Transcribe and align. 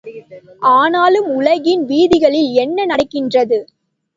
ஆனாலும் 0.71 1.27
உலகின் 1.35 1.83
வீதிகளில் 1.85 2.51
என்ன 2.55 2.85
நடக்கின்றது? 2.85 3.59